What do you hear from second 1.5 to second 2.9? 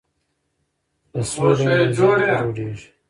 وي نو ذهن نه ګډوډیږي.